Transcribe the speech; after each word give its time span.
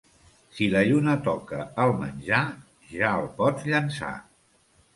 Si 0.59 0.69
la 0.75 0.79
lluna 0.91 1.13
toca 1.27 1.59
el 1.85 1.93
menjar, 2.01 2.41
ja 2.97 3.13
el 3.21 3.31
pots 3.43 3.71
llençar. 3.71 4.13